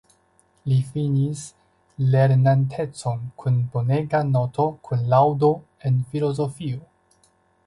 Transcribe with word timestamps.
Li 0.69 0.77
finis 0.93 1.43
lernantecon 2.15 3.21
kun 3.43 3.61
bonega 3.75 4.23
noto 4.31 4.67
kun 4.89 5.05
laŭdo 5.13 5.53
en 5.91 6.01
filozofio. 6.15 6.83